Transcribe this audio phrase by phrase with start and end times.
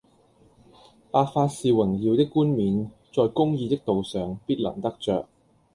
[1.11, 5.27] 白髮是榮耀的冠冕，在公義的道上必能得著